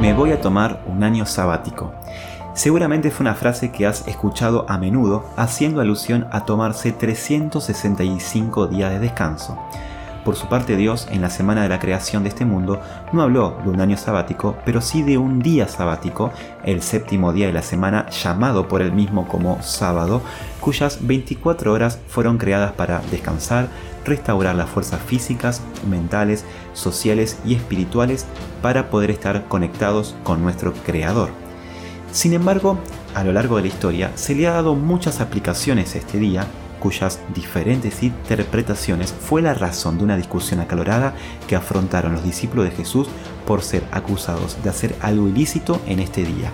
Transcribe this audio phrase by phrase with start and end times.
[0.00, 1.92] Me voy a tomar un año sabático.
[2.52, 8.90] Seguramente fue una frase que has escuchado a menudo haciendo alusión a tomarse 365 días
[8.90, 9.58] de descanso.
[10.24, 12.80] Por su parte Dios, en la semana de la creación de este mundo,
[13.12, 16.32] no habló de un año sabático, pero sí de un día sabático,
[16.64, 20.22] el séptimo día de la semana llamado por él mismo como sábado,
[20.60, 23.68] cuyas 24 horas fueron creadas para descansar,
[24.06, 25.60] restaurar las fuerzas físicas,
[25.90, 28.24] mentales, sociales y espirituales
[28.62, 31.28] para poder estar conectados con nuestro Creador.
[32.12, 32.78] Sin embargo,
[33.14, 36.46] a lo largo de la historia se le ha dado muchas aplicaciones a este día,
[36.84, 41.14] cuyas diferentes interpretaciones fue la razón de una discusión acalorada
[41.48, 43.08] que afrontaron los discípulos de Jesús
[43.46, 46.50] por ser acusados de hacer algo ilícito en este día.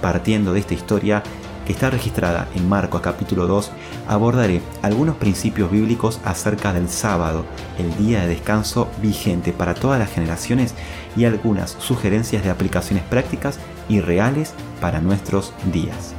[0.00, 1.22] Partiendo de esta historia,
[1.66, 3.70] que está registrada en Marcos capítulo 2,
[4.08, 7.44] abordaré algunos principios bíblicos acerca del sábado,
[7.78, 10.74] el día de descanso vigente para todas las generaciones
[11.14, 16.14] y algunas sugerencias de aplicaciones prácticas y reales para nuestros días.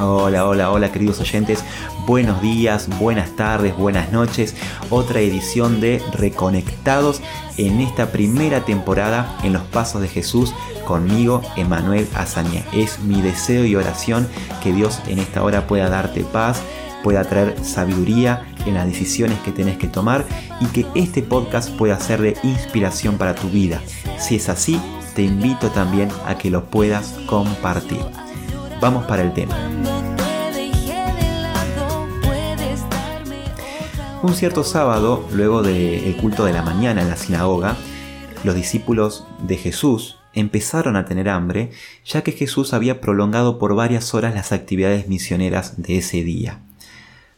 [0.00, 1.64] Hola, hola, hola queridos oyentes,
[2.06, 4.54] buenos días, buenas tardes, buenas noches,
[4.90, 7.20] otra edición de Reconectados
[7.56, 10.54] en esta primera temporada en los pasos de Jesús
[10.86, 12.62] conmigo, Emanuel Azañé.
[12.72, 14.28] Es mi deseo y oración
[14.62, 16.62] que Dios en esta hora pueda darte paz,
[17.02, 20.24] pueda traer sabiduría en las decisiones que tenés que tomar
[20.60, 23.82] y que este podcast pueda ser de inspiración para tu vida.
[24.16, 24.80] Si es así,
[25.16, 28.27] te invito también a que lo puedas compartir.
[28.80, 29.56] Vamos para el tema.
[34.22, 37.76] Un cierto sábado, luego del culto de la mañana en la sinagoga,
[38.44, 41.72] los discípulos de Jesús empezaron a tener hambre,
[42.04, 46.60] ya que Jesús había prolongado por varias horas las actividades misioneras de ese día.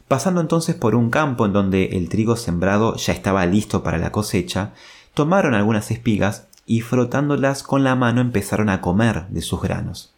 [0.08, 4.12] Pasando entonces por un campo en donde el trigo sembrado ya estaba listo para la
[4.12, 4.72] cosecha,
[5.14, 10.12] tomaron algunas espigas y frotándolas con la mano empezaron a comer de sus granos.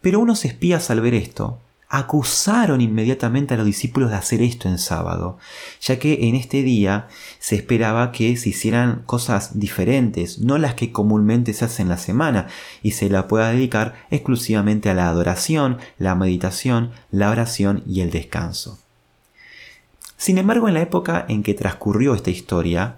[0.00, 4.78] Pero unos espías al ver esto acusaron inmediatamente a los discípulos de hacer esto en
[4.78, 5.38] sábado,
[5.80, 7.06] ya que en este día
[7.38, 12.48] se esperaba que se hicieran cosas diferentes, no las que comúnmente se hacen la semana,
[12.82, 18.10] y se la pueda dedicar exclusivamente a la adoración, la meditación, la oración y el
[18.10, 18.80] descanso.
[20.16, 22.96] Sin embargo, en la época en que transcurrió esta historia,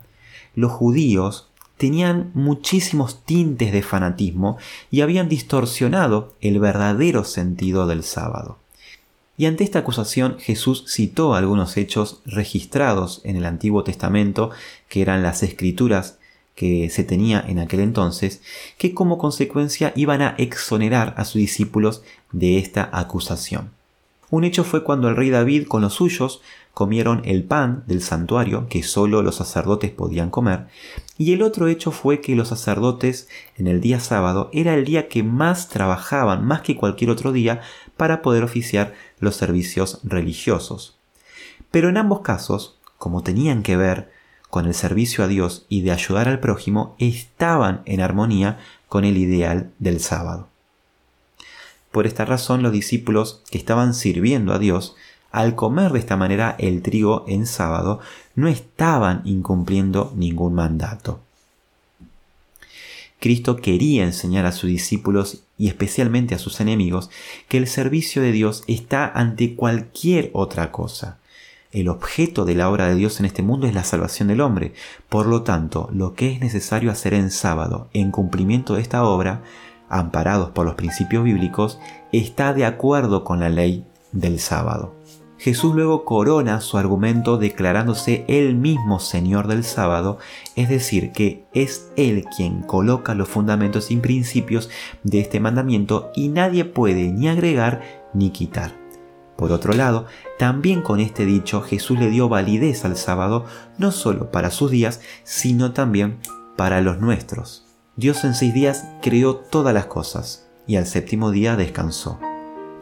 [0.54, 1.48] los judíos
[1.78, 4.58] tenían muchísimos tintes de fanatismo
[4.90, 8.58] y habían distorsionado el verdadero sentido del sábado.
[9.38, 14.50] Y ante esta acusación Jesús citó algunos hechos registrados en el Antiguo Testamento,
[14.88, 16.18] que eran las escrituras
[16.56, 18.42] que se tenía en aquel entonces,
[18.78, 22.02] que como consecuencia iban a exonerar a sus discípulos
[22.32, 23.70] de esta acusación.
[24.30, 26.42] Un hecho fue cuando el rey David con los suyos
[26.78, 30.68] comieron el pan del santuario que solo los sacerdotes podían comer,
[31.16, 35.08] y el otro hecho fue que los sacerdotes en el día sábado era el día
[35.08, 37.62] que más trabajaban, más que cualquier otro día,
[37.96, 40.96] para poder oficiar los servicios religiosos.
[41.72, 44.12] Pero en ambos casos, como tenían que ver
[44.48, 49.16] con el servicio a Dios y de ayudar al prójimo, estaban en armonía con el
[49.16, 50.46] ideal del sábado.
[51.90, 54.94] Por esta razón los discípulos que estaban sirviendo a Dios,
[55.30, 58.00] al comer de esta manera el trigo en sábado,
[58.34, 61.20] no estaban incumpliendo ningún mandato.
[63.20, 67.10] Cristo quería enseñar a sus discípulos y especialmente a sus enemigos
[67.48, 71.18] que el servicio de Dios está ante cualquier otra cosa.
[71.72, 74.72] El objeto de la obra de Dios en este mundo es la salvación del hombre.
[75.08, 79.42] Por lo tanto, lo que es necesario hacer en sábado, en cumplimiento de esta obra,
[79.90, 81.78] amparados por los principios bíblicos,
[82.12, 84.97] está de acuerdo con la ley del sábado.
[85.38, 90.18] Jesús luego corona su argumento declarándose él mismo Señor del sábado,
[90.56, 94.68] es decir, que es Él quien coloca los fundamentos y principios
[95.04, 98.74] de este mandamiento y nadie puede ni agregar ni quitar.
[99.36, 100.06] Por otro lado,
[100.36, 103.44] también con este dicho Jesús le dio validez al sábado
[103.78, 106.18] no solo para sus días, sino también
[106.56, 107.64] para los nuestros.
[107.94, 112.18] Dios en seis días creó todas las cosas y al séptimo día descansó.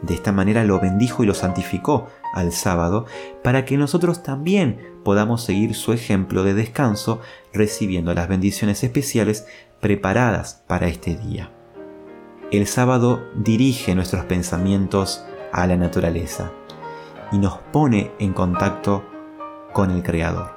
[0.01, 3.05] De esta manera lo bendijo y lo santificó al sábado
[3.43, 7.19] para que nosotros también podamos seguir su ejemplo de descanso
[7.53, 9.47] recibiendo las bendiciones especiales
[9.79, 11.51] preparadas para este día.
[12.51, 16.51] El sábado dirige nuestros pensamientos a la naturaleza
[17.31, 19.03] y nos pone en contacto
[19.73, 20.55] con el Creador.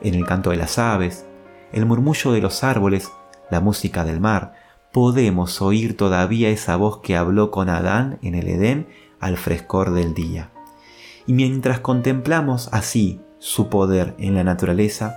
[0.00, 1.26] En el canto de las aves,
[1.72, 3.10] el murmullo de los árboles,
[3.50, 4.54] la música del mar,
[4.94, 8.86] podemos oír todavía esa voz que habló con Adán en el Edén
[9.18, 10.52] al frescor del día.
[11.26, 15.16] Y mientras contemplamos así su poder en la naturaleza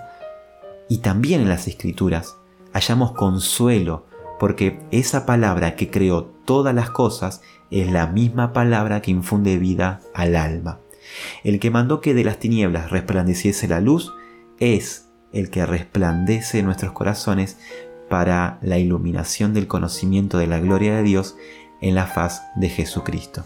[0.90, 2.38] y también en las escrituras,
[2.74, 4.08] hallamos consuelo
[4.40, 10.02] porque esa palabra que creó todas las cosas es la misma palabra que infunde vida
[10.16, 10.80] al alma.
[11.44, 14.12] El que mandó que de las tinieblas resplandeciese la luz
[14.58, 17.60] es el que resplandece en nuestros corazones
[18.10, 21.36] para la iluminación del conocimiento de la gloria de Dios
[21.82, 23.44] en la faz de Jesucristo.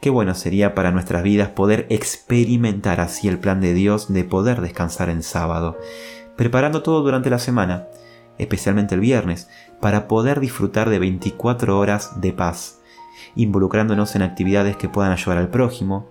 [0.00, 4.62] Qué bueno sería para nuestras vidas poder experimentar así el plan de Dios de poder
[4.62, 5.78] descansar en sábado,
[6.36, 7.86] preparando todo durante la semana,
[8.38, 9.48] especialmente el viernes,
[9.80, 12.80] para poder disfrutar de 24 horas de paz,
[13.36, 16.08] involucrándonos en actividades que puedan ayudar al prójimo,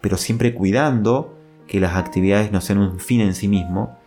[0.00, 1.36] pero siempre cuidando
[1.66, 3.98] que las actividades no sean un fin en sí mismo,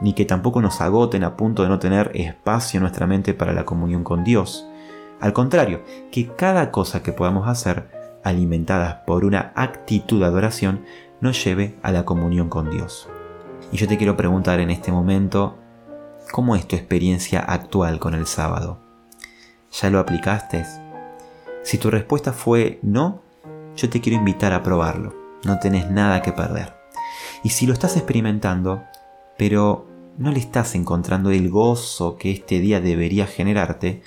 [0.00, 3.52] ni que tampoco nos agoten a punto de no tener espacio en nuestra mente para
[3.52, 4.66] la comunión con Dios.
[5.20, 7.96] Al contrario, que cada cosa que podamos hacer
[8.26, 10.84] alimentadas por una actitud de adoración,
[11.20, 13.08] nos lleve a la comunión con Dios.
[13.72, 15.56] Y yo te quiero preguntar en este momento,
[16.32, 18.80] ¿cómo es tu experiencia actual con el sábado?
[19.80, 20.64] ¿Ya lo aplicaste?
[21.62, 23.22] Si tu respuesta fue no,
[23.76, 25.14] yo te quiero invitar a probarlo.
[25.44, 26.74] No tenés nada que perder.
[27.44, 28.82] Y si lo estás experimentando,
[29.36, 29.86] pero
[30.18, 34.02] no le estás encontrando el gozo que este día debería generarte,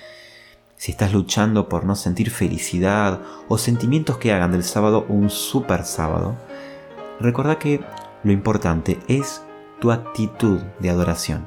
[0.75, 5.83] si estás luchando por no sentir felicidad o sentimientos que hagan del sábado un super
[5.83, 6.35] sábado,
[7.19, 7.81] recuerda que
[8.23, 9.43] lo importante es
[9.79, 11.45] tu actitud de adoración,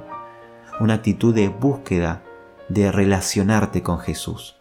[0.81, 2.23] una actitud de búsqueda,
[2.69, 4.57] de relacionarte con Jesús.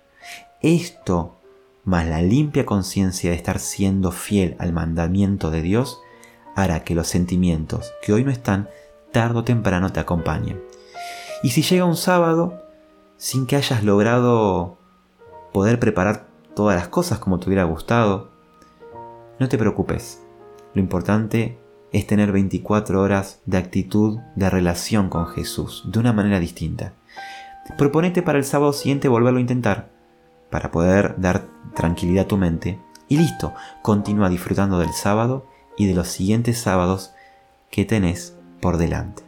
[0.62, 1.38] Esto,
[1.84, 6.00] más la limpia conciencia de estar siendo fiel al mandamiento de Dios,
[6.56, 8.70] hará que los sentimientos que hoy no están,
[9.12, 10.62] tarde o temprano te acompañen.
[11.44, 12.62] Y si llega un sábado
[13.18, 14.78] sin que hayas logrado
[15.54, 18.30] poder preparar todas las cosas como te hubiera gustado,
[19.40, 20.22] no te preocupes.
[20.74, 21.60] Lo importante
[21.92, 26.94] es tener 24 horas de actitud de relación con Jesús de una manera distinta.
[27.78, 29.90] Proponete para el sábado siguiente volverlo a intentar,
[30.50, 32.80] para poder dar tranquilidad a tu mente.
[33.08, 35.48] Y listo, continúa disfrutando del sábado
[35.78, 37.14] y de los siguientes sábados
[37.70, 39.24] que tenés por delante.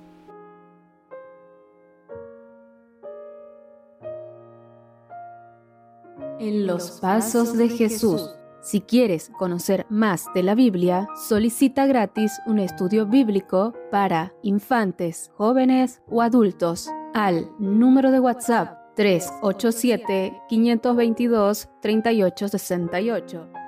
[6.40, 8.30] En los pasos de Jesús.
[8.62, 16.02] Si quieres conocer más de la Biblia, solicita gratis un estudio bíblico para infantes, jóvenes
[16.10, 23.63] o adultos al número de WhatsApp 387 522 3868.